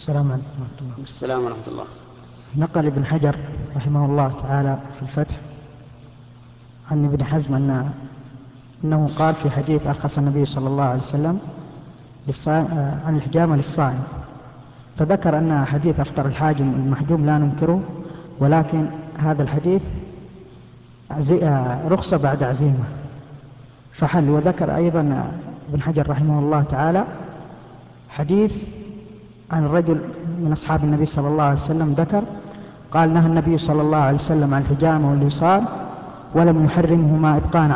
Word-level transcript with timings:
السلام 0.00 0.32
عليكم 0.32 0.48
ورحمة 0.60 0.80
الله. 0.80 1.04
السلام 1.04 1.44
ورحمة 1.44 1.66
الله. 1.68 1.84
نقل 2.56 2.86
ابن 2.86 3.04
حجر 3.04 3.36
رحمه 3.76 4.04
الله 4.04 4.28
تعالى 4.32 4.78
في 4.94 5.02
الفتح 5.02 5.36
عن 6.90 7.04
ابن 7.04 7.24
حزم 7.24 7.54
أن 7.54 7.90
أنه 8.84 9.10
قال 9.16 9.34
في 9.34 9.50
حديث 9.50 9.86
أرخص 9.86 10.18
النبي 10.18 10.44
صلى 10.44 10.68
الله 10.68 10.84
عليه 10.84 11.00
وسلم 11.00 11.38
عن 13.04 13.16
الحجامة 13.16 13.56
للصائم. 13.56 14.02
فذكر 14.96 15.38
أن 15.38 15.64
حديث 15.64 16.00
أفطر 16.00 16.26
الحاجم 16.26 16.68
المحجوم 16.70 17.26
لا 17.26 17.38
ننكره 17.38 17.80
ولكن 18.38 18.86
هذا 19.18 19.42
الحديث 19.42 19.82
رخصة 21.86 22.16
بعد 22.16 22.42
عزيمة. 22.42 22.84
فحل 23.92 24.28
وذكر 24.28 24.76
أيضا 24.76 25.32
ابن 25.68 25.82
حجر 25.82 26.10
رحمه 26.10 26.38
الله 26.38 26.62
تعالى 26.62 27.04
حديث 28.08 28.79
عن 29.50 29.64
الرجل 29.64 30.00
من 30.38 30.52
أصحاب 30.52 30.84
النبي 30.84 31.06
صلى 31.06 31.28
الله 31.28 31.44
عليه 31.44 31.60
وسلم 31.60 31.92
ذكر 31.92 32.24
قال 32.90 33.14
نهى 33.14 33.26
النبي 33.26 33.58
صلى 33.58 33.82
الله 33.82 33.98
عليه 33.98 34.14
وسلم 34.14 34.54
عن 34.54 34.62
الحجامة 34.62 35.10
والوصال 35.10 35.64
ولم 36.34 36.64
يحرمهما 36.64 37.36
إبقاء 37.36 37.70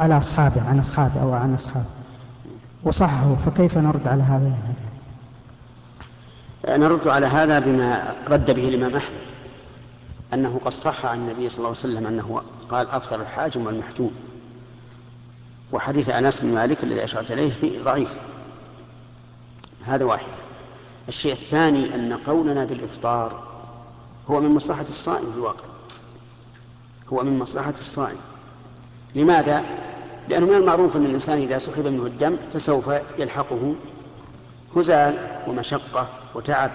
على 0.00 0.18
أصحابه 0.18 0.68
عن 0.68 0.78
أصحابه 0.78 1.22
أو 1.22 1.32
عن 1.32 1.54
أصحابه. 1.54 1.86
وصحه 2.84 3.34
فكيف 3.34 3.78
نرد 3.78 4.08
على 4.08 4.22
هذا؟ 4.22 4.52
نرد 6.68 7.08
على 7.08 7.26
هذا 7.26 7.58
بما 7.58 8.14
رد 8.28 8.50
به 8.50 8.68
الإمام 8.68 8.96
أحمد 8.96 9.18
أنه 10.34 10.60
قد 10.64 10.72
صح 10.72 11.06
عن 11.06 11.18
النبي 11.18 11.48
صلى 11.48 11.58
الله 11.58 11.68
عليه 11.68 11.78
وسلم 11.78 12.06
أنه 12.06 12.42
قال 12.68 12.90
أفطر 12.90 13.20
الحاجم 13.20 13.66
والمحجوم. 13.66 14.12
وحديث 15.72 16.08
أنس 16.08 16.40
بن 16.40 16.54
مالك 16.54 16.84
الذي 16.84 17.04
أشرت 17.04 17.30
إليه 17.30 17.82
ضعيف. 17.84 18.16
هذا 19.86 20.04
واحد. 20.04 20.32
الشيء 21.08 21.32
الثاني 21.32 21.94
أن 21.94 22.12
قولنا 22.12 22.64
بالإفطار 22.64 23.42
هو 24.30 24.40
من 24.40 24.48
مصلحة 24.48 24.84
الصائم 24.88 25.30
في 25.32 25.36
الواقع. 25.36 25.64
هو 27.12 27.22
من 27.22 27.38
مصلحة 27.38 27.74
الصائم. 27.78 28.18
لماذا؟ 29.14 29.62
لأنه 30.28 30.46
من 30.46 30.54
المعروف 30.54 30.96
أن 30.96 31.06
الإنسان 31.06 31.38
إذا 31.38 31.58
سحب 31.58 31.86
منه 31.86 32.06
الدم 32.06 32.36
فسوف 32.54 32.90
يلحقه 33.18 33.74
هزال 34.76 35.42
ومشقة 35.48 36.08
وتعب. 36.34 36.70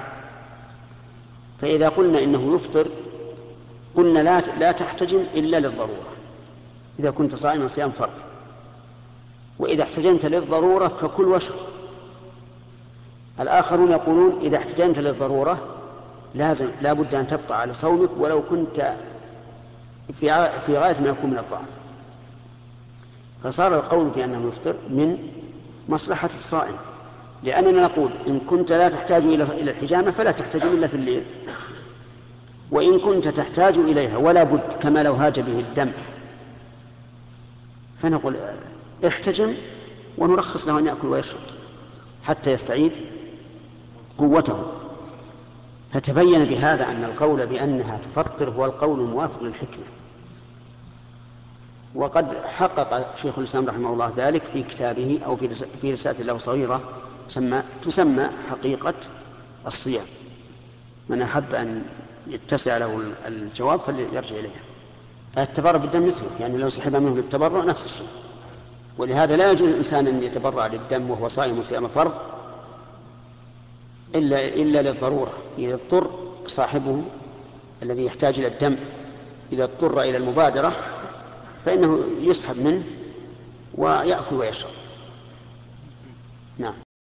فإذا 1.61 1.89
قلنا 1.89 2.23
إنه 2.23 2.55
يفطر 2.55 2.87
قلنا 3.95 4.19
لا 4.19 4.39
لا 4.39 4.71
تحتجم 4.71 5.23
إلا 5.35 5.59
للضرورة. 5.59 6.07
إذا 6.99 7.11
كنت 7.11 7.35
صائما 7.35 7.67
صيام 7.67 7.91
فرض. 7.91 8.13
وإذا 9.59 9.83
احتجمت 9.83 10.25
للضرورة 10.25 10.87
فكل 10.87 11.25
واشرب 11.25 11.57
الآخرون 13.39 13.91
يقولون 13.91 14.39
إذا 14.41 14.57
احتجمت 14.57 14.99
للضرورة 14.99 15.59
لازم 16.35 16.69
لا 16.81 16.93
بد 16.93 17.15
أن 17.15 17.27
تبقى 17.27 17.61
على 17.61 17.73
صومك 17.73 18.09
ولو 18.17 18.41
كنت 18.41 18.93
في 20.19 20.49
في 20.65 20.77
غاية 20.77 21.01
ما 21.01 21.09
يكون 21.09 21.29
من 21.29 21.37
الضعف 21.37 21.61
فصار 23.43 23.75
القول 23.75 24.07
بأنه 24.07 24.47
يفطر 24.47 24.75
من 24.89 25.17
مصلحة 25.89 26.29
الصائم. 26.33 26.75
لأننا 27.43 27.83
نقول 27.83 28.11
إن 28.27 28.39
كنت 28.39 28.71
لا 28.71 28.89
تحتاج 28.89 29.23
إلى 29.23 29.43
إلى 29.43 29.71
الحجامة 29.71 30.11
فلا 30.11 30.31
تحتجم 30.31 30.67
إلا 30.67 30.87
في 30.87 30.95
الليل. 30.95 31.23
وإن 32.71 32.99
كنت 32.99 33.27
تحتاج 33.27 33.77
إليها 33.77 34.17
ولا 34.17 34.43
بد 34.43 34.73
كما 34.81 35.03
لو 35.03 35.13
هاج 35.13 35.39
به 35.39 35.59
الدم. 35.59 35.91
فنقول 38.01 38.37
احتجم 39.07 39.53
ونرخص 40.17 40.67
له 40.67 40.79
أن 40.79 40.85
يأكل 40.85 41.07
ويشرب 41.07 41.39
حتى 42.23 42.51
يستعيد 42.51 42.91
قوته. 44.17 44.65
فتبين 45.93 46.45
بهذا 46.45 46.91
أن 46.91 47.03
القول 47.03 47.47
بأنها 47.47 47.97
تفطر 47.97 48.49
هو 48.49 48.65
القول 48.65 48.99
الموافق 48.99 49.43
للحكمة. 49.43 49.85
وقد 51.95 52.37
حقق 52.45 53.15
شيخ 53.15 53.37
الإسلام 53.37 53.67
رحمه 53.67 53.93
الله 53.93 54.13
ذلك 54.17 54.43
في 54.53 54.63
كتابه 54.63 55.19
أو 55.25 55.37
في 55.81 55.91
رسالة 55.91 56.23
له 56.23 56.37
صغيرة 56.37 56.81
تسمى, 57.29 57.63
تسمى 57.81 58.27
حقيقة 58.49 58.93
الصيام. 59.67 60.05
من 61.09 61.21
أحب 61.21 61.55
أن 61.55 61.83
يتسع 62.27 62.77
له 62.77 63.01
الجواب 63.27 63.79
فليرجع 63.79 64.35
إليها. 64.35 64.61
التبرع 65.37 65.77
بالدم 65.77 66.07
مثله 66.07 66.29
يعني 66.39 66.57
لو 66.57 66.69
سحب 66.69 66.95
منه 66.95 67.15
للتبرع 67.15 67.63
نفس 67.63 67.85
الشيء. 67.85 68.07
ولهذا 68.97 69.35
لا 69.35 69.51
يجوز 69.51 69.69
الإنسان 69.69 70.07
أن 70.07 70.23
يتبرع 70.23 70.67
للدم 70.67 71.09
وهو 71.09 71.27
صائم 71.27 71.63
صيام 71.63 71.87
فرض 71.87 72.13
إلا 74.15 74.47
إلا 74.47 74.81
للضرورة. 74.81 75.33
إذا 75.57 75.73
اضطر 75.73 76.11
صاحبه 76.47 77.01
الذي 77.83 78.05
يحتاج 78.05 78.39
إلى 78.39 78.47
الدم 78.47 78.75
إذا 79.51 79.63
اضطر 79.63 80.01
إلى 80.01 80.17
المبادرة 80.17 80.73
فإنه 81.65 82.03
يسحب 82.21 82.57
منه 82.57 82.83
ويأكل 83.75 84.35
ويشرب. 84.35 84.71
نعم. 86.57 86.86